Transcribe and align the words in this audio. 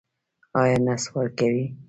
ایا 0.59 0.77
نسوار 0.85 1.27
کوئ؟ 1.37 1.57